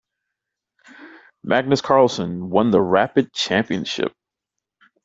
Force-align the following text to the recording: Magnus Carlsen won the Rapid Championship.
Magnus 1.43 1.79
Carlsen 1.81 2.49
won 2.49 2.71
the 2.71 2.81
Rapid 2.81 3.33
Championship. 3.33 4.11